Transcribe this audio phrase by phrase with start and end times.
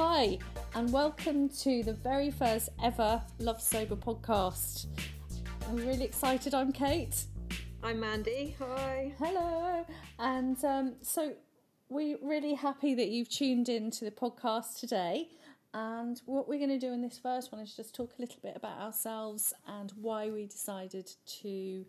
[0.00, 0.38] Hi,
[0.76, 4.86] and welcome to the very first ever Love Sober podcast.
[5.68, 6.54] I'm really excited.
[6.54, 7.24] I'm Kate.
[7.82, 8.54] I'm Mandy.
[8.60, 9.12] Hi.
[9.18, 9.84] Hello.
[10.20, 11.32] And um, so
[11.88, 15.30] we're really happy that you've tuned in to the podcast today.
[15.74, 18.38] And what we're going to do in this first one is just talk a little
[18.40, 21.10] bit about ourselves and why we decided
[21.40, 21.84] to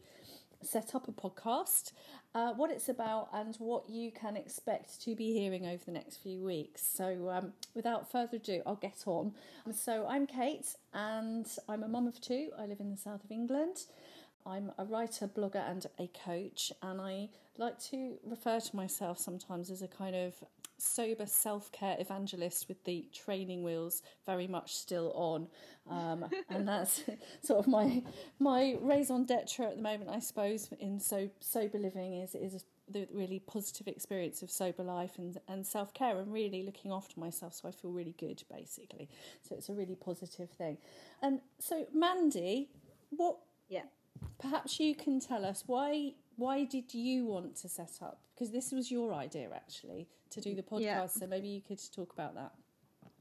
[0.62, 1.94] set up a podcast,
[2.36, 6.18] uh, what it's about, and what you can expect to be hearing over the next
[6.18, 6.86] few weeks.
[6.86, 9.34] So, um, without further ado, I'll get on.
[9.74, 12.50] So, I'm Kate, and I'm a mum of two.
[12.58, 13.86] I live in the south of England.
[14.46, 19.70] I'm a writer, blogger, and a coach, and I like to refer to myself sometimes
[19.70, 20.34] as a kind of
[20.80, 25.48] sober self care evangelist with the training wheels very much still on,
[25.90, 27.04] um, and that's
[27.42, 28.04] sort of my
[28.40, 30.70] my raison d'être at the moment, I suppose.
[30.80, 35.66] In so sober living is is the really positive experience of sober life and and
[35.66, 39.10] self care and really looking after myself, so I feel really good basically.
[39.42, 40.78] So it's a really positive thing.
[41.22, 42.70] And so Mandy,
[43.10, 43.38] what?
[43.68, 43.84] Yeah
[44.40, 48.22] perhaps you can tell us why why did you want to set up?
[48.34, 51.06] Because this was your idea actually to do the podcast yeah.
[51.08, 52.52] so maybe you could talk about that.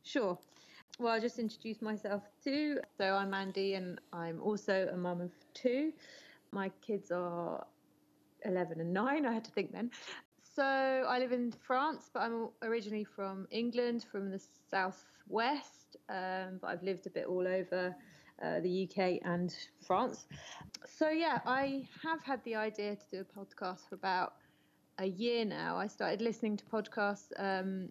[0.04, 0.38] Sure.
[0.98, 2.78] Well i'll just introduce myself too.
[2.96, 5.92] So i'm Mandy, and i'm also a mum of two.
[6.52, 7.66] My kids are
[8.44, 9.90] 11 and 9 i had to think then.
[10.42, 16.68] So i live in france but i'm originally from england from the southwest um, but
[16.68, 17.94] i've lived a bit all over
[18.42, 19.54] uh, the UK and
[19.86, 20.26] France.
[20.86, 24.34] So, yeah, I have had the idea to do a podcast for about
[24.98, 25.76] a year now.
[25.76, 27.88] I started listening to podcasts um,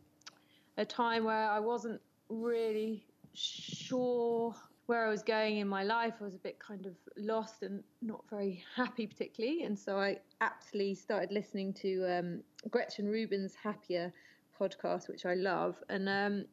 [0.78, 4.56] a time where I wasn't really sure
[4.88, 6.16] where I was going in my life.
[6.22, 9.64] I was a bit kind of lost and not very happy, particularly.
[9.64, 14.14] And so I aptly started listening to um, Gretchen Rubin's Happier
[14.60, 15.76] podcast, which I love.
[15.90, 16.46] And um,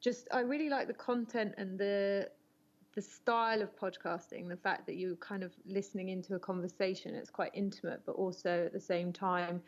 [0.00, 2.30] just, I really like the content and the
[2.96, 7.30] the style of podcasting, the fact that you're kind of listening into a conversation, it's
[7.30, 9.60] quite intimate, but also at the same time,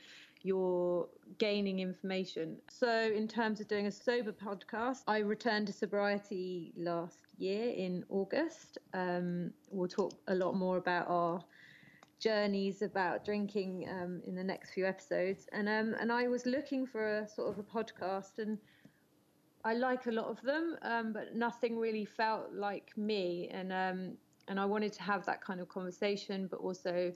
[0.42, 2.56] you're gaining information.
[2.70, 8.02] So, in terms of doing a sober podcast, I returned to sobriety last year in
[8.08, 8.78] August.
[8.94, 11.44] Um, we'll talk a lot more about our
[12.20, 15.46] journeys about drinking um, in the next few episodes.
[15.52, 18.58] And um, and I was looking for a sort of a podcast and
[19.64, 23.48] I like a lot of them, um, but nothing really felt like me.
[23.52, 24.16] And um,
[24.48, 27.12] and I wanted to have that kind of conversation, but also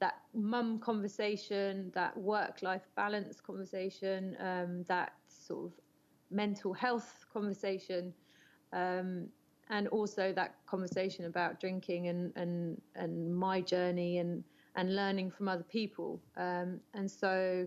[0.00, 5.72] that mum conversation, that work-life balance conversation, um, that sort of
[6.30, 8.14] mental health conversation,
[8.72, 9.28] um,
[9.68, 14.42] and also that conversation about drinking and and and my journey and
[14.76, 16.22] and learning from other people.
[16.36, 17.66] Um, and so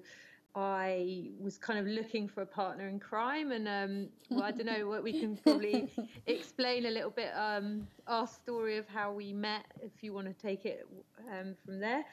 [0.55, 4.67] I was kind of looking for a partner in crime, and um, well, I don't
[4.67, 5.89] know what we can probably
[6.27, 10.33] explain a little bit um, our story of how we met, if you want to
[10.33, 10.87] take it
[11.31, 12.05] um, from there.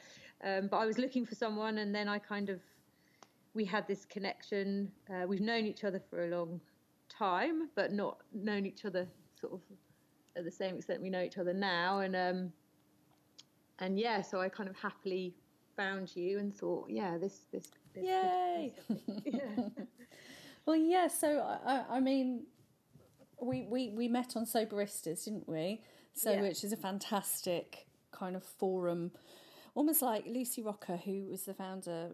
[0.43, 2.59] Um, but I was looking for someone, and then I kind of
[3.53, 4.91] we had this connection.
[5.07, 6.59] Uh, we've known each other for a long
[7.09, 9.07] time, but not known each other
[9.39, 9.61] sort of
[10.35, 12.51] at the same extent we know each other now, and um,
[13.77, 15.35] and yeah, so I kind of happily
[15.75, 18.73] found you and thought, yeah, this this Yay!
[19.25, 19.41] yeah.
[20.65, 21.07] well, yeah.
[21.07, 22.45] So I, I mean,
[23.41, 25.81] we, we we met on Soberistas, didn't we?
[26.13, 26.41] So yeah.
[26.41, 29.11] which is a fantastic kind of forum,
[29.75, 32.09] almost like Lucy Rocca, who was the founder.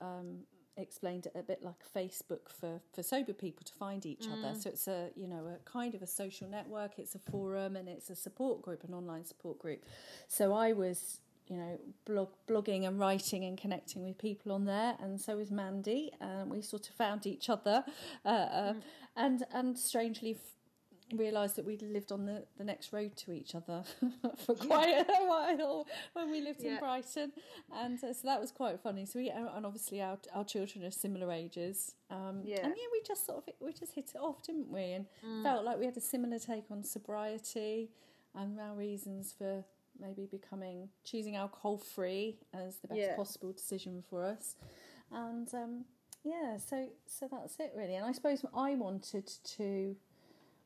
[0.00, 0.40] Um,
[0.78, 4.32] explained it a bit like Facebook for, for sober people to find each mm.
[4.32, 4.58] other.
[4.58, 6.98] So it's a you know a kind of a social network.
[6.98, 9.84] It's a forum and it's a support group, an online support group.
[10.28, 11.20] So I was
[11.52, 15.50] you know, blog, blogging and writing and connecting with people on there, and so was
[15.50, 16.10] Mandy.
[16.18, 17.84] And we sort of found each other,
[18.24, 18.80] uh, uh, mm.
[19.16, 23.54] and and strangely f- realised that we'd lived on the, the next road to each
[23.54, 23.84] other
[24.46, 25.04] for quite yeah.
[25.20, 26.72] a while when we lived yeah.
[26.72, 27.32] in Brighton,
[27.74, 29.04] and uh, so that was quite funny.
[29.04, 32.64] So we and obviously our our children are similar ages, um, yeah.
[32.64, 34.92] and yeah, we just sort of we just hit it off, didn't we?
[34.92, 35.42] And mm.
[35.42, 37.90] felt like we had a similar take on sobriety
[38.34, 39.64] and our reasons for
[40.00, 43.16] maybe becoming choosing alcohol free as the best yeah.
[43.16, 44.56] possible decision for us
[45.10, 45.84] and um,
[46.24, 49.96] yeah so so that's it really and i suppose i wanted to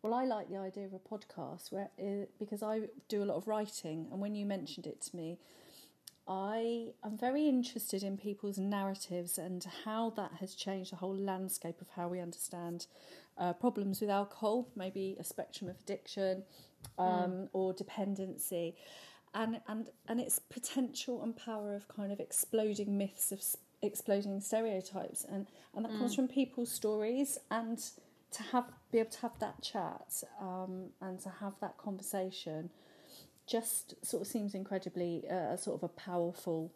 [0.02, 3.26] well i like the idea of a podcast where it, uh, because i do a
[3.26, 5.38] lot of writing and when you mentioned it to me
[6.28, 11.81] I am very interested in people's narratives and how that has changed the whole landscape
[11.81, 12.87] of how we understand
[13.38, 16.43] uh, problems with alcohol, maybe a spectrum of addiction
[16.99, 17.49] um, mm.
[17.52, 18.75] or dependency
[19.36, 23.42] and and and its potential and power of kind of exploding myths of
[23.82, 25.24] exploding stereotypes.
[25.30, 25.98] And and that mm.
[25.98, 27.38] comes from people's stories.
[27.50, 27.78] And
[28.32, 32.70] to have be able to have that chat um, and to have that conversation
[33.46, 36.72] just sort of seems incredibly uh, sort of a powerful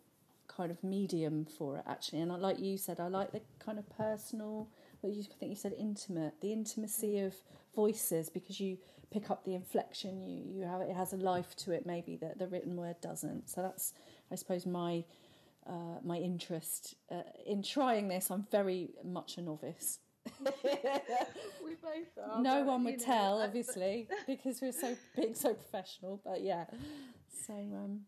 [0.47, 2.21] kind of medium for it actually.
[2.21, 4.69] And I, like you said I like the kind of personal
[5.01, 7.35] what you I think you said intimate the intimacy of
[7.75, 8.79] voices because you
[9.11, 12.39] pick up the inflection you you have it has a life to it maybe that
[12.39, 13.93] the written word doesn't so that's
[14.31, 15.05] I suppose my
[15.67, 19.99] uh, my interest uh, in trying this I'm very much a novice
[20.45, 22.43] we both are.
[22.43, 26.21] No one would tell, know, obviously, because we're so being so professional.
[26.25, 26.67] But yeah,
[27.47, 28.01] so um.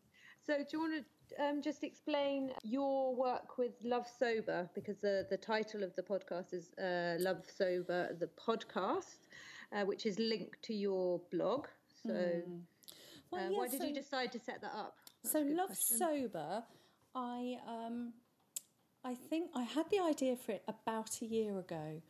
[0.45, 5.27] So do you want to um, just explain your work with Love Sober because the
[5.31, 9.29] the title of the podcast is uh, Love Sober, the podcast,
[9.75, 11.67] uh, which is linked to your blog.
[12.05, 12.61] So, mm.
[13.31, 14.97] well, uh, yeah, why did so, you decide to set that up?
[15.23, 15.99] That's so Love question.
[15.99, 16.63] Sober,
[17.15, 18.13] I um,
[19.05, 22.01] I think I had the idea for it about a year ago.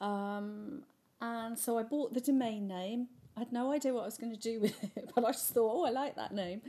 [0.00, 0.82] Um,
[1.20, 3.08] and so I bought the domain name.
[3.36, 5.54] I had no idea what I was going to do with it, but I just
[5.54, 6.62] thought, oh, I like that name.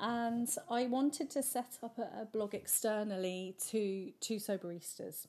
[0.00, 5.26] And I wanted to set up a, a blog externally to, to Soberistas.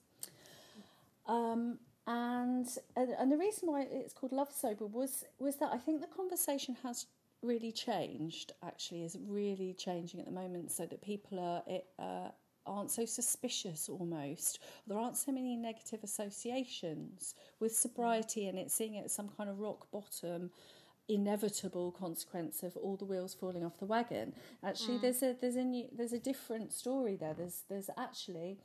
[1.28, 1.78] Um,
[2.08, 6.08] and, and the reason why it's called Love Sober was, was that I think the
[6.08, 7.06] conversation has
[7.42, 11.64] really changed, actually, is really changing at the moment so that people are.
[11.68, 12.30] It, uh,
[12.68, 14.60] aren't so suspicious almost.
[14.86, 19.50] There aren't so many negative associations with sobriety and it seeing it as some kind
[19.50, 20.52] of rock bottom
[21.08, 24.34] inevitable consequence of all the wheels falling off the wagon.
[24.64, 25.02] Actually, mm.
[25.02, 27.34] there's a there's a new, there's a different story there.
[27.34, 28.58] There's there's actually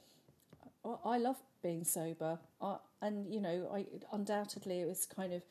[1.05, 5.43] I love being sober, I, and you know, I undoubtedly it was kind of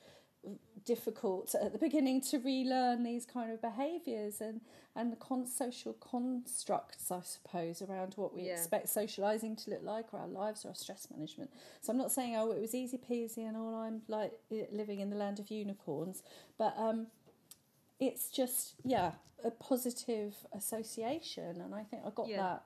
[0.86, 4.62] difficult at the beginning to relearn these kind of behaviours and
[4.96, 8.54] and the con- social constructs, I suppose, around what we yeah.
[8.54, 11.50] expect socialising to look like, or our lives, or our stress management.
[11.82, 14.34] So I'm not saying oh it was easy peasy and all I'm like
[14.72, 16.24] living in the land of unicorns,
[16.58, 17.08] but um,
[18.00, 19.14] it's just yeah
[19.44, 22.38] a positive association, and I think I got yeah.
[22.38, 22.64] that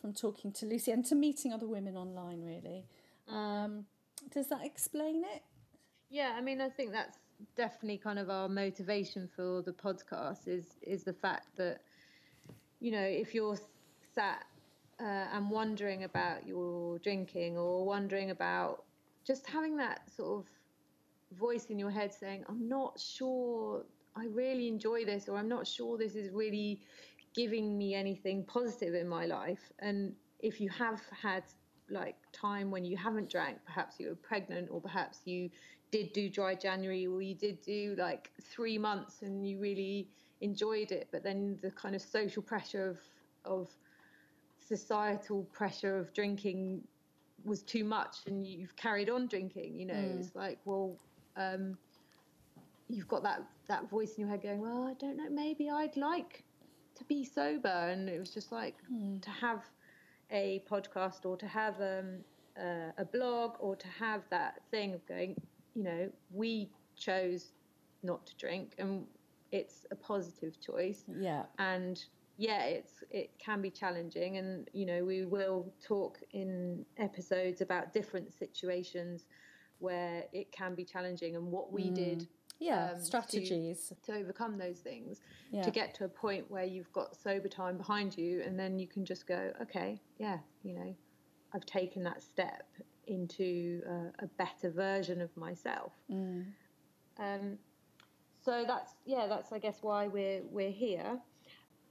[0.00, 2.42] from talking to Lucy and to meeting other women online.
[2.42, 2.84] Really,
[3.30, 3.34] mm.
[3.34, 3.84] um,
[4.32, 5.42] does that explain it?
[6.10, 7.18] Yeah, I mean, I think that's
[7.56, 11.80] definitely kind of our motivation for the podcast is is the fact that
[12.80, 13.56] you know if you're
[14.14, 14.44] sat
[15.00, 18.84] uh, and wondering about your drinking or wondering about
[19.26, 23.84] just having that sort of voice in your head saying I'm not sure
[24.16, 26.80] I really enjoy this or I'm not sure this is really
[27.34, 31.44] giving me anything positive in my life and if you have had
[31.90, 35.50] like time when you haven't drank perhaps you were pregnant or perhaps you
[35.90, 40.08] did do dry January or you did do like three months and you really
[40.40, 42.98] enjoyed it, but then the kind of social pressure of
[43.44, 43.68] of
[44.60, 46.82] societal pressure of drinking
[47.44, 50.20] was too much and you've carried on drinking, you know, mm.
[50.20, 50.94] it's like, well,
[51.36, 51.76] um,
[52.88, 55.96] you've got that, that voice in your head going, well, I don't know, maybe I'd
[55.96, 56.44] like
[56.96, 57.68] to be sober.
[57.68, 59.20] And it was just like mm.
[59.22, 59.64] to have
[60.30, 62.18] a podcast or to have um,
[62.58, 65.40] uh, a blog or to have that thing of going,
[65.74, 67.52] you know, we chose
[68.02, 69.06] not to drink and
[69.52, 71.04] it's a positive choice.
[71.08, 71.44] Yeah.
[71.58, 72.02] And
[72.36, 77.92] yeah, it's it can be challenging and you know, we will talk in episodes about
[77.92, 79.24] different situations
[79.78, 81.94] where it can be challenging and what we mm.
[81.94, 82.28] did
[82.60, 85.62] yeah um, strategies to, to, overcome those things yeah.
[85.62, 88.86] to get to a point where you've got sober time behind you and then you
[88.86, 90.94] can just go okay yeah you know
[91.54, 92.64] i've taken that step
[93.10, 95.92] into a, a better version of myself.
[96.10, 96.46] Mm.
[97.18, 97.58] Um,
[98.42, 101.18] so that's yeah, that's I guess why we're we're here.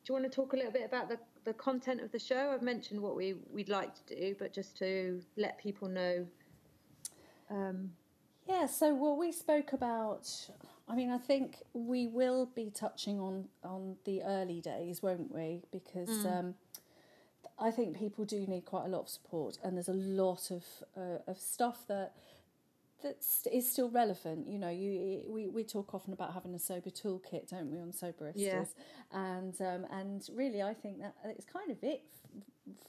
[0.06, 2.52] Do you want to talk a little bit about the, the content of the show?
[2.54, 6.26] I've mentioned what we we'd like to do, but just to let people know.
[7.52, 7.92] Um,
[8.50, 10.28] yeah, so what we spoke about,
[10.88, 15.62] I mean, I think we will be touching on on the early days, won't we?
[15.72, 16.40] Because mm.
[16.40, 16.56] um,
[17.60, 20.64] I think people do need quite a lot of support, and there's a lot of
[20.98, 22.16] uh, of stuff that
[23.04, 23.18] that
[23.52, 24.48] is still relevant.
[24.48, 27.92] You know, you we, we talk often about having a sober toolkit, don't we, on
[27.92, 28.34] Soberistas?
[28.36, 28.64] Yeah.
[29.12, 32.02] And um, and really, I think that it's kind of it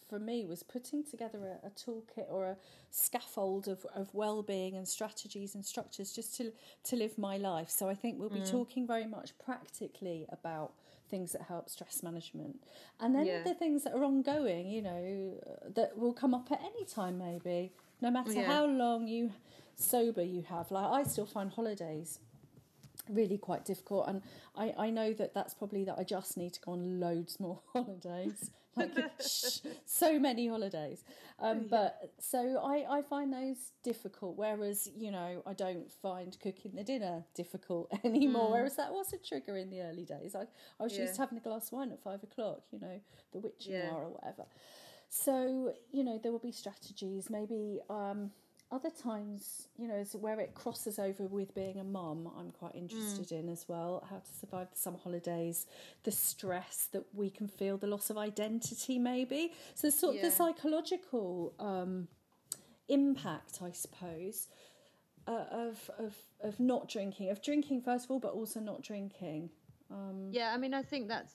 [0.08, 2.56] for me was putting together a, a toolkit or a
[2.90, 6.52] scaffold of, of well-being and strategies and structures just to
[6.84, 7.70] to live my life.
[7.70, 8.50] So I think we'll be mm.
[8.50, 10.72] talking very much practically about
[11.10, 12.62] things that help stress management.
[13.00, 13.42] And then yeah.
[13.42, 15.40] the things that are ongoing, you know,
[15.74, 18.46] that will come up at any time maybe, no matter yeah.
[18.46, 19.32] how long you
[19.76, 20.70] sober you have.
[20.70, 22.20] Like I still find holidays
[23.08, 24.22] really quite difficult and
[24.56, 27.60] I, I know that that's probably that I just need to go on loads more
[27.72, 28.90] holidays like
[29.84, 31.02] so many holidays.
[31.40, 34.36] Um, but so I, I find those difficult.
[34.36, 38.48] Whereas you know I don't find cooking the dinner difficult anymore.
[38.48, 38.52] Mm.
[38.52, 40.34] Whereas that was a trigger in the early days.
[40.34, 40.46] I
[40.78, 41.06] I was yeah.
[41.06, 42.62] just having a glass of wine at five o'clock.
[42.70, 43.00] You know
[43.32, 43.90] the witching yeah.
[43.90, 44.44] hour or whatever.
[45.08, 47.30] So you know there will be strategies.
[47.30, 48.30] Maybe um,
[48.72, 53.28] other times, you know, where it crosses over with being a mum, I'm quite interested
[53.28, 53.40] mm.
[53.40, 54.06] in as well.
[54.08, 55.66] How to survive the summer holidays,
[56.04, 59.52] the stress that we can feel, the loss of identity, maybe.
[59.74, 60.20] So, sort yeah.
[60.20, 62.06] of the psychological um,
[62.88, 64.48] impact, I suppose,
[65.26, 69.50] uh, of, of of not drinking, of drinking first of all, but also not drinking.
[69.90, 71.34] Um, yeah, I mean, I think that's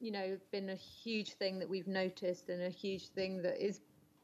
[0.00, 3.80] you know been a huge thing that we've noticed, and a huge thing that is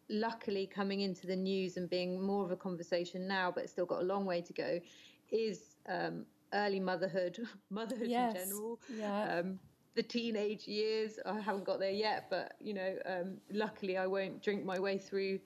[0.09, 4.01] luckily coming into the news and being more of a conversation now, but still got
[4.01, 4.81] a long way to go,
[5.31, 7.39] is um, early motherhood,
[7.71, 8.35] motherhood yes.
[8.35, 8.81] in general.
[8.97, 9.39] Yeah.
[9.39, 9.59] Um,
[9.95, 14.43] the teenage years, I haven't got there yet, but you know, um, luckily I won't
[14.43, 15.39] drink my way through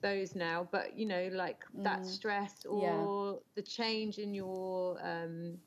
[0.00, 0.68] those now.
[0.70, 1.84] But you know, like mm.
[1.84, 3.38] that stress or yeah.
[3.56, 5.58] the change in your um,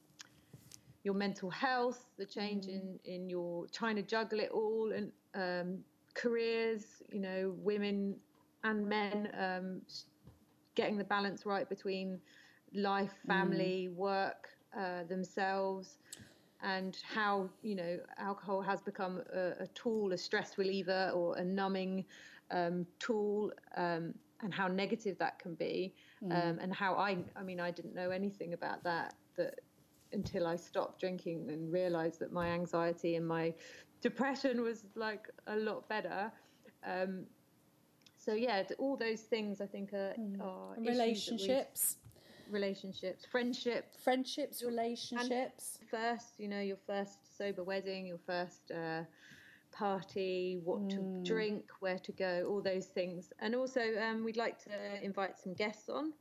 [1.04, 2.70] your mental health, the change mm.
[2.70, 5.80] in in your trying to juggle it all and um,
[6.14, 7.04] careers.
[7.12, 8.16] You know, women
[8.64, 9.82] and men um,
[10.76, 12.20] getting the balance right between
[12.74, 13.28] life, mm.
[13.28, 13.96] family, mm.
[13.96, 15.98] work, uh, themselves,
[16.64, 21.44] and how you know alcohol has become a, a tool, a stress reliever, or a
[21.44, 22.06] numbing
[22.52, 24.14] um, tool, um,
[24.44, 26.32] and how negative that can be, mm.
[26.32, 29.60] Um, and how I, I mean, I didn't know anything about that that
[30.14, 33.54] until I stopped drinking and realized that my anxiety and my
[34.02, 36.32] depression was like a lot better.
[36.86, 37.26] Um,
[38.24, 40.40] so yeah, all those things I think are, mm.
[40.42, 41.98] are relationships,
[42.52, 45.80] relationships, friendship, friendships, relationships.
[45.90, 49.02] First, you know, your first sober wedding, your first uh,
[49.72, 50.90] party, what mm.
[50.92, 53.34] to drink, where to go, all those things.
[53.40, 56.14] And also, um, we'd like to invite some guests on.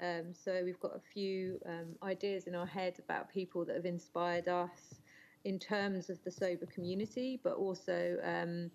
[0.00, 3.84] Um, so we've got a few um, ideas in our head about people that have
[3.84, 4.94] inspired us
[5.44, 8.70] in terms of the sober community, but also um,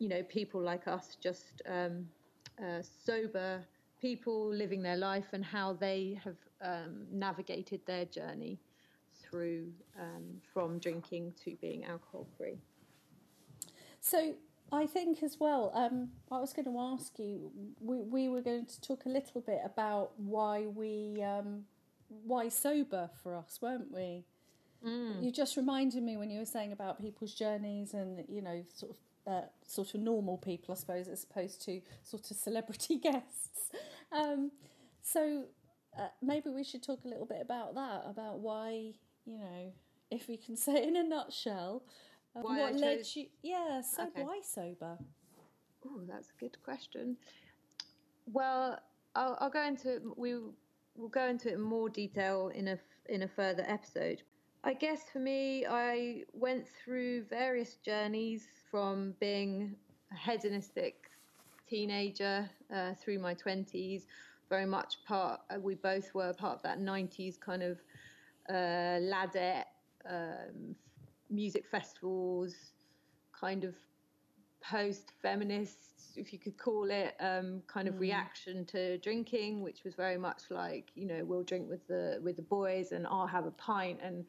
[0.00, 2.08] you know, people like us, just um,
[2.58, 3.62] uh, sober
[4.00, 8.58] people living their life and how they have um, navigated their journey
[9.22, 12.58] through um, from drinking to being alcohol free.
[14.00, 14.34] So
[14.72, 18.66] I think as well, um, I was going to ask you, we, we were going
[18.66, 21.64] to talk a little bit about why we, um,
[22.08, 24.24] why sober for us, weren't we?
[24.84, 25.22] Mm.
[25.22, 28.92] You just reminded me when you were saying about people's journeys and, you know, sort
[28.92, 33.70] of uh, sort of normal people, I suppose, as opposed to sort of celebrity guests.
[34.12, 34.50] Um,
[35.02, 35.44] so
[35.98, 38.92] uh, maybe we should talk a little bit about that, about why,
[39.24, 39.72] you know,
[40.10, 41.82] if we can say in a nutshell,
[42.36, 43.26] uh, what led you?
[43.42, 44.22] Yeah, so okay.
[44.22, 44.98] why sober?
[45.84, 47.16] Oh, that's a good question.
[48.26, 48.78] Well,
[49.14, 50.02] I'll, I'll go into it.
[50.16, 50.34] we
[50.96, 54.22] will go into it in more detail in a in a further episode.
[54.62, 59.74] I guess for me, I went through various journeys from being
[60.12, 61.10] a hedonistic
[61.68, 64.02] teenager uh, through my 20s,
[64.48, 67.78] very much part, uh, we both were part of that 90s kind of
[68.48, 69.66] uh, ladette,
[70.08, 70.74] um,
[71.30, 72.54] music festivals,
[73.38, 73.74] kind of
[74.60, 78.00] post feminist, if you could call it, um, kind of mm.
[78.00, 82.36] reaction to drinking, which was very much like, you know, we'll drink with the with
[82.36, 84.24] the boys and I'll have a pint and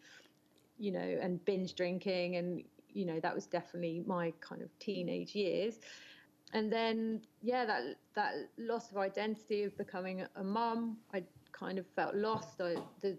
[0.78, 5.36] you know, and binge drinking and you know that was definitely my kind of teenage
[5.36, 5.80] years.
[6.54, 7.82] And then yeah that
[8.16, 12.62] that loss of identity of becoming a mum i kind of felt lost.
[12.62, 13.18] I, the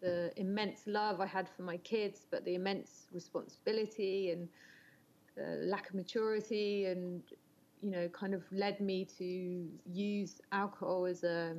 [0.00, 4.48] the immense love i had for my kids but the immense responsibility and
[5.40, 7.22] uh, lack of maturity and
[7.80, 11.54] you know kind of led me to use alcohol as a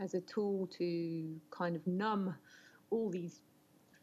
[0.00, 2.34] as a tool to kind of numb
[2.90, 3.40] all these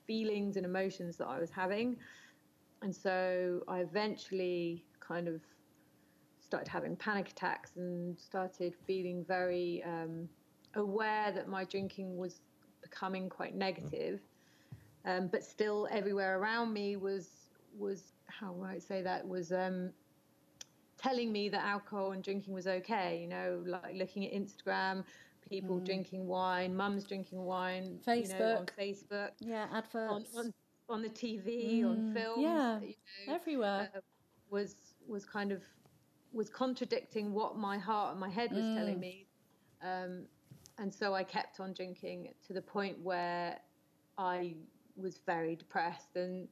[0.05, 1.97] feelings and emotions that I was having
[2.81, 5.41] and so I eventually kind of
[6.39, 10.29] started having panic attacks and started feeling very um,
[10.75, 12.41] aware that my drinking was
[12.81, 14.21] becoming quite negative.
[15.05, 17.29] Um, but still, everywhere around me was
[17.77, 19.91] was how might I say that was um,
[20.97, 23.19] telling me that alcohol and drinking was okay.
[23.21, 25.03] You know, like looking at Instagram,
[25.49, 25.85] people mm.
[25.85, 30.35] drinking wine, mums drinking wine, Facebook, you know, on Facebook, yeah, adverts.
[30.35, 30.53] On, on,
[30.89, 32.95] on the TV, mm, on films, yeah, you
[33.27, 33.99] know, everywhere, uh,
[34.49, 34.75] was
[35.07, 35.61] was kind of
[36.33, 38.75] was contradicting what my heart and my head was mm.
[38.75, 39.27] telling me,
[39.81, 40.23] um,
[40.77, 43.57] and so I kept on drinking to the point where
[44.17, 44.55] I
[44.95, 46.47] was very depressed and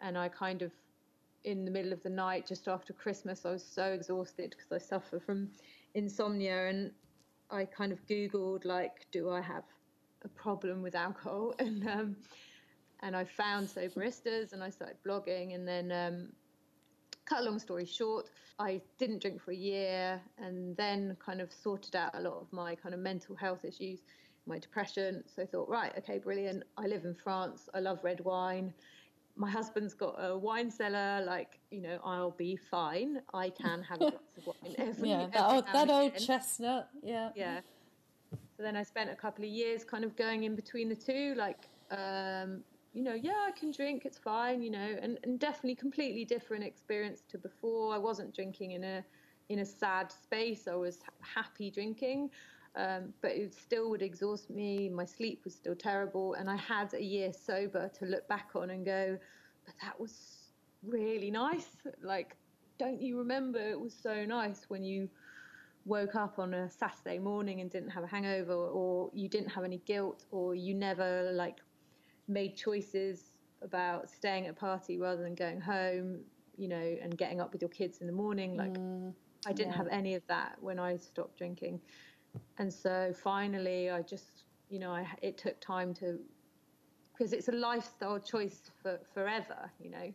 [0.00, 0.72] and I kind of
[1.44, 3.44] in the middle of the night just after Christmas.
[3.44, 5.48] I was so exhausted because I suffer from
[5.94, 6.90] insomnia, and
[7.50, 9.64] I kind of Googled like, do I have
[10.24, 11.54] a problem with alcohol?
[11.58, 12.16] And um,
[13.00, 15.92] and I found Soberistas, and I started blogging, and then.
[15.92, 16.28] Um,
[17.30, 18.28] cut a long story short,
[18.58, 22.52] I didn't drink for a year and then kind of sorted out a lot of
[22.52, 24.00] my kind of mental health issues,
[24.46, 25.22] my depression.
[25.34, 26.64] So I thought, right, okay, brilliant.
[26.76, 27.68] I live in France.
[27.72, 28.74] I love red wine.
[29.36, 31.24] My husband's got a wine cellar.
[31.24, 33.22] Like, you know, I'll be fine.
[33.32, 36.88] I can have a glass of wine every Yeah, that every old, that old chestnut.
[37.02, 37.30] Yeah.
[37.36, 37.60] Yeah.
[38.56, 41.34] So then I spent a couple of years kind of going in between the two,
[41.36, 45.76] like, um, you know, yeah, I can drink, it's fine, you know, and, and definitely
[45.76, 47.94] completely different experience to before.
[47.94, 49.04] I wasn't drinking in a
[49.48, 50.68] in a sad space.
[50.68, 52.30] I was happy drinking,
[52.76, 54.88] um, but it still would exhaust me.
[54.88, 58.70] My sleep was still terrible, and I had a year sober to look back on
[58.70, 59.18] and go,
[59.66, 60.52] but that was
[60.84, 61.76] really nice.
[62.02, 62.36] Like,
[62.78, 63.58] don't you remember?
[63.58, 65.08] It was so nice when you
[65.84, 69.64] woke up on a Saturday morning and didn't have a hangover, or you didn't have
[69.64, 71.58] any guilt, or you never like
[72.30, 73.32] made choices
[73.62, 76.20] about staying at a party rather than going home,
[76.56, 78.56] you know, and getting up with your kids in the morning.
[78.56, 79.12] Like, mm,
[79.46, 79.78] I didn't yeah.
[79.78, 81.80] have any of that when I stopped drinking.
[82.58, 86.18] And so finally, I just, you know, I, it took time to,
[87.12, 90.12] because it's a lifestyle choice for forever, you know.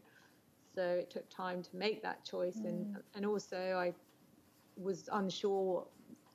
[0.73, 2.57] So it took time to make that choice.
[2.57, 3.01] And, mm.
[3.15, 3.93] and also, I
[4.77, 5.87] was unsure what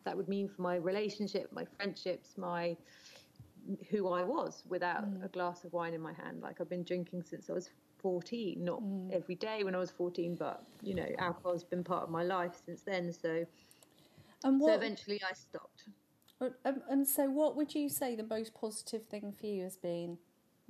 [0.05, 2.77] that would mean for my relationship, my friendships, my
[3.91, 5.25] who I was without mm.
[5.25, 6.43] a glass of wine in my hand.
[6.43, 9.13] Like I've been drinking since I was 14, not mm.
[9.13, 12.55] every day when I was 14, but you know, alcohol's been part of my life
[12.65, 13.13] since then.
[13.13, 13.47] So,
[14.45, 15.85] And so eventually I stopped.
[16.41, 19.77] and- and, and so, what would you say the most positive thing for you has
[19.77, 20.17] been,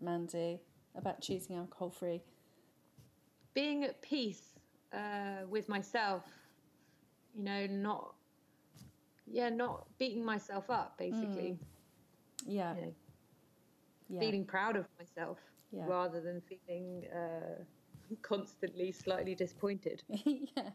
[0.00, 0.60] Mandy,
[0.96, 2.22] about choosing alcohol free?
[3.54, 4.58] Being at peace
[4.92, 6.24] uh, with myself,
[7.36, 8.14] you know, not,
[9.26, 11.52] yeah, not beating myself up, basically.
[11.52, 11.58] Mm.
[12.46, 12.74] Yeah.
[12.74, 12.94] You know,
[14.08, 14.20] Yeah.
[14.20, 15.38] feeling proud of myself
[15.70, 15.86] Yeah.
[15.86, 17.62] rather than feeling uh,
[18.22, 20.02] constantly slightly disappointed.
[20.08, 20.70] yeah.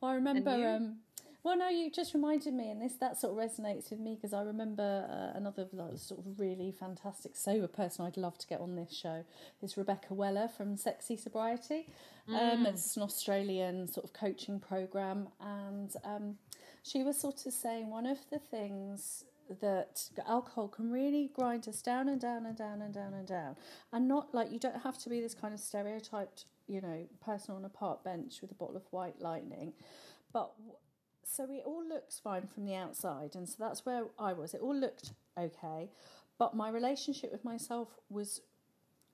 [0.00, 0.50] Well, I remember.
[0.50, 1.00] Um,
[1.42, 4.34] well, no, you just reminded me, and this that sort of resonates with me because
[4.34, 8.60] I remember uh, another like, sort of really fantastic sober person I'd love to get
[8.60, 9.24] on this show
[9.62, 11.86] is Rebecca Weller from Sexy Sobriety.
[12.28, 16.36] Um, it's an Australian sort of coaching program, and um,
[16.82, 19.24] she was sort of saying one of the things
[19.60, 23.56] that alcohol can really grind us down and down and down and down and down,
[23.92, 27.54] and not like you don't have to be this kind of stereotyped, you know, person
[27.54, 29.72] on a park bench with a bottle of white lightning,
[30.32, 30.52] but
[31.24, 34.54] so it all looks fine from the outside, and so that's where I was.
[34.54, 35.90] It all looked okay,
[36.38, 38.40] but my relationship with myself was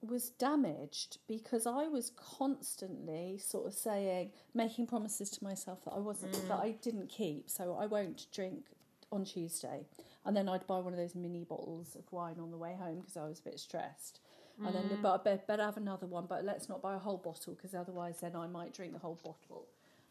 [0.02, 5.98] was damaged because I was constantly sort of saying, making promises to myself that I
[5.98, 6.62] wasn't, that mm.
[6.62, 7.50] I didn't keep.
[7.50, 8.66] So I won't drink
[9.10, 9.86] on Tuesday,
[10.26, 12.96] and then I'd buy one of those mini bottles of wine on the way home
[13.00, 14.20] because I was a bit stressed.
[14.64, 16.24] And then, but I bet, better have another one.
[16.26, 19.18] But let's not buy a whole bottle because otherwise, then I might drink the whole
[19.22, 19.66] bottle.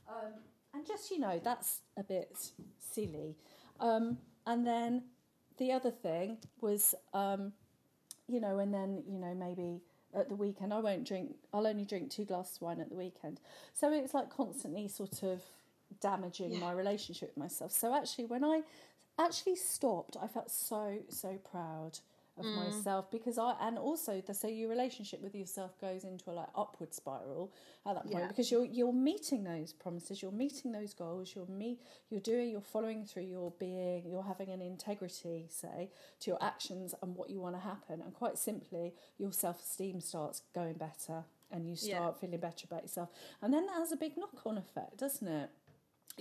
[0.07, 0.33] Um,
[0.73, 2.37] and just you know, that's a bit
[2.77, 3.35] silly.
[3.79, 5.03] Um, and then
[5.57, 7.53] the other thing was, um,
[8.27, 9.81] you know, and then you know maybe
[10.13, 11.35] at the weekend I won't drink.
[11.53, 13.39] I'll only drink two glasses of wine at the weekend.
[13.73, 15.41] So it's like constantly sort of
[16.01, 17.71] damaging my relationship with myself.
[17.71, 18.61] So actually, when I
[19.19, 21.99] actually stopped, I felt so so proud
[22.37, 26.33] of myself because I and also the so your relationship with yourself goes into a
[26.33, 27.53] like upward spiral
[27.85, 28.27] at that point Yeah.
[28.27, 32.59] because you're you're meeting those promises, you're meeting those goals, you're meet you're doing you're
[32.59, 37.39] following through your being, you're having an integrity, say, to your actions and what you
[37.39, 38.01] want to happen.
[38.01, 41.99] And quite simply, your self esteem starts going better and you Yeah.
[41.99, 43.09] start feeling better about yourself.
[43.41, 45.49] And then that has a big knock on effect, doesn't it?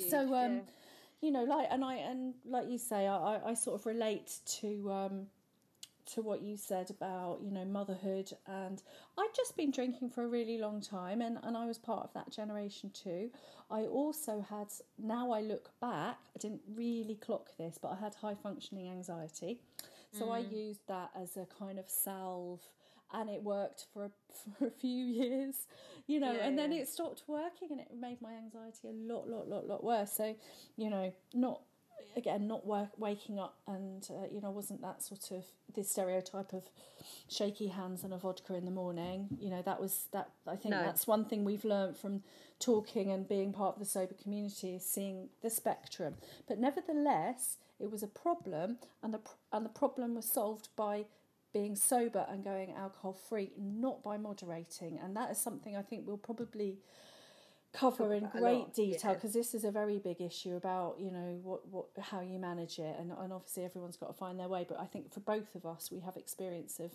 [0.08, 0.60] so um yeah.
[1.24, 4.90] You know like and i and like you say i i, sort of relate to
[4.92, 5.26] um
[6.06, 8.30] to what you said about you know motherhood.
[8.46, 8.82] And
[9.16, 12.12] i'd just been drinking for a really long time and and i was part of
[12.12, 13.30] that generation too.
[13.70, 14.66] I also had
[14.98, 19.60] now i look back i didn't really clock this but i had high functioning anxiety.
[20.12, 22.60] So i used that as a kind of salve
[23.12, 24.10] and it worked for a,
[24.58, 25.66] for a few years
[26.06, 26.80] you know Yeah, and then yeah.
[26.82, 30.34] it stopped working and it made my anxiety a lot lot lot lot worse so
[30.76, 31.60] you know not
[32.16, 36.52] again not work, waking up and uh, you know wasn't that sort of this stereotype
[36.52, 36.64] of
[37.28, 40.74] shaky hands and a vodka in the morning you know that was that i think
[40.74, 40.82] No.
[40.82, 42.22] that's one thing we've learned from
[42.60, 46.14] talking and being part of the sober community is seeing the spectrum
[46.46, 49.20] but nevertheless it was a problem and the
[49.52, 51.06] and the problem was solved by
[51.54, 56.06] being sober and going alcohol free not by moderating and that is something i think
[56.06, 56.76] we'll probably
[57.72, 59.14] cover in great detail yeah.
[59.14, 62.78] because this is a very big issue about you know what what how you manage
[62.78, 65.54] it and, and obviously everyone's got to find their way but i think for both
[65.56, 66.92] of us we have experience of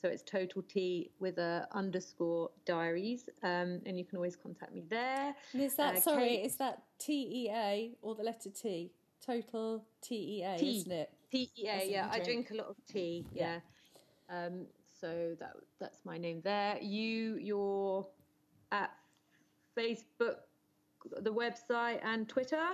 [0.00, 4.82] So it's Total Tea with a underscore diaries, um, and you can always contact me
[4.88, 5.34] there.
[5.52, 6.28] And is that Uh, sorry?
[6.28, 8.92] Kate- Is that T E A or the letter T?
[9.20, 11.10] Total T E A, isn't it?
[11.32, 12.04] Yeah, That's what yeah.
[12.06, 12.46] you I drink.
[12.48, 13.26] drink a lot of tea.
[13.34, 13.60] Yeah.
[14.30, 14.46] Yeah.
[14.46, 14.66] Um,
[15.00, 16.78] so that that's my name there.
[16.80, 18.06] You, you're
[18.72, 18.90] at
[19.76, 20.36] Facebook,
[21.20, 22.68] the website, and Twitter.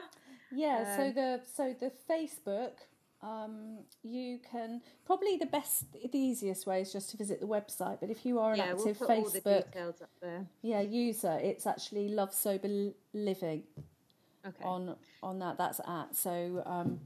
[0.53, 0.97] Yeah.
[0.97, 2.75] so Um, the so the Facebook.
[3.23, 7.99] Um, you can probably the best, the easiest way is just to visit the website.
[8.01, 10.47] But if you are an yeah, we'll active the Facebook details up there.
[10.63, 13.63] yeah user, it's actually Love Sober Living.
[14.47, 14.63] Okay.
[14.65, 17.01] on on that that's at so um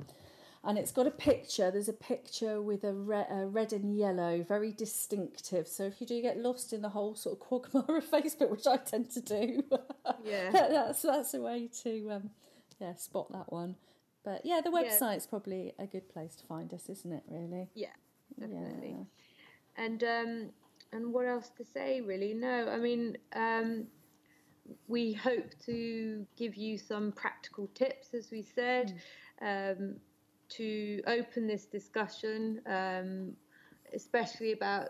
[0.62, 4.42] and it's got a picture there's a picture with a, re- a red and yellow
[4.42, 8.05] very distinctive so if you do get lost in the whole sort of quagmire of
[8.11, 9.64] facebook which i tend to do
[10.23, 10.51] Yeah.
[10.51, 12.31] that- that's that's a way to um
[12.79, 13.77] yeah spot that one
[14.24, 14.83] but yeah the Yeah.
[14.83, 17.88] website's probably a good place to find us isn't it really Yeah,
[18.38, 18.96] definitely.
[18.98, 19.85] Yeah.
[19.85, 20.50] And um,
[20.92, 22.00] and what else to say?
[22.00, 22.68] Really, no.
[22.68, 23.87] I mean, um,
[24.88, 28.92] we hope to give you some practical tips, as we said,
[29.40, 29.96] um,
[30.50, 33.33] to open this discussion, um,
[33.94, 34.88] especially about.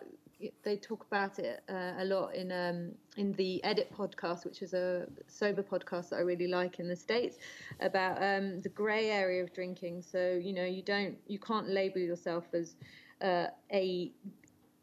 [0.63, 4.75] They talk about it uh, a lot in um, in the Edit podcast, which is
[4.75, 7.39] a sober podcast that I really like in the states,
[7.81, 10.03] about um, the grey area of drinking.
[10.03, 12.75] So you know, you don't, you can't label yourself as
[13.21, 14.13] uh, a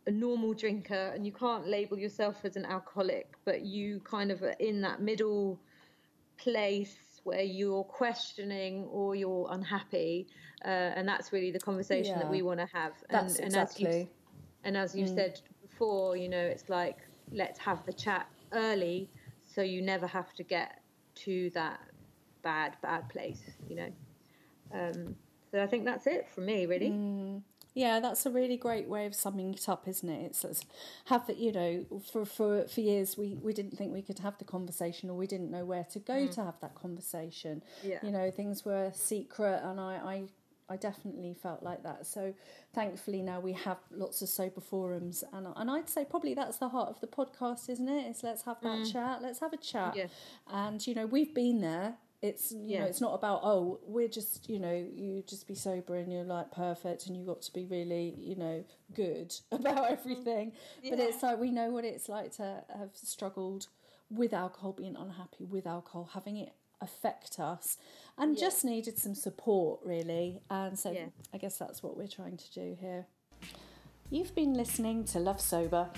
[0.06, 4.42] a normal drinker and you can't label yourself as an alcoholic, but you kind of
[4.42, 5.60] are in that middle
[6.38, 10.28] place where you're questioning or you're unhappy,
[10.64, 12.94] uh, and that's really the conversation that we want to have.
[13.10, 14.10] that's and, exactly
[14.68, 16.98] and as you you said before, you know, it's like
[17.32, 19.10] let's have the chat early,
[19.46, 20.82] so you never have to get
[21.16, 21.80] to that
[22.44, 23.92] bad bad place, you know.
[24.74, 25.16] Um,
[25.50, 26.90] so I think that's it for me, really.
[26.90, 27.42] Mm.
[27.74, 30.26] Yeah, that's a really great way of summing it up, isn't it?
[30.26, 30.66] It's, it's
[31.06, 34.46] have you know for for for years we we didn't think we could have the
[34.46, 36.32] conversation or we didn't know where to go mm.
[36.32, 37.64] to have that conversation.
[37.84, 38.00] Yeah.
[38.02, 40.24] You know, things were secret, and I I.
[40.70, 42.06] I definitely felt like that.
[42.06, 42.34] So,
[42.74, 46.70] thankfully, now we have lots of sober forums, and and I'd say probably that's the
[46.70, 48.10] heart of the podcast, isn't it?
[48.10, 48.92] Is let's have that mm.
[48.92, 49.22] chat.
[49.22, 49.96] Let's have a chat.
[49.96, 50.08] Yeah.
[50.48, 51.96] And you know, we've been there.
[52.22, 52.80] It's you Yeah.
[52.82, 56.24] know, it's not about oh, we're just you know, you just be sober and you're
[56.24, 59.94] like perfect and you got to be really you know good about mm-hmm.
[59.94, 60.52] everything.
[60.90, 63.68] But it's like we know what it's like to have struggled
[64.10, 67.78] with alcohol, being unhappy with alcohol, having it affect us,
[68.18, 70.42] and just needed some support really.
[70.50, 71.08] And so Yeah.
[71.34, 73.06] I guess that's what we're trying to do here.
[74.10, 75.90] You've been listening to Love Sober.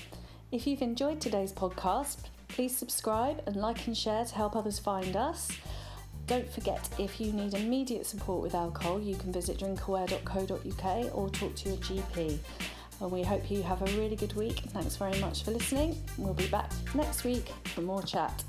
[0.52, 5.16] If you've enjoyed today's podcast, please subscribe and like and share to help others find
[5.16, 5.52] us.
[6.26, 11.56] Don't forget, if you need immediate support with alcohol, you can visit drinkaware.co.uk or talk
[11.56, 12.38] to your GP.
[13.02, 14.60] And we hope you have a really good week.
[14.70, 15.96] Thanks very much for listening.
[16.18, 18.44] We'll be back next week for more chat.